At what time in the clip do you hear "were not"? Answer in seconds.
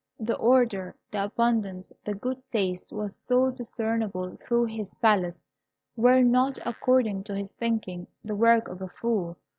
5.95-6.57